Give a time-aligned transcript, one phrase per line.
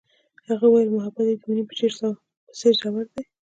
[0.47, 1.73] هغې وویل محبت یې د مینه په
[2.57, 3.23] څېر ژور دی.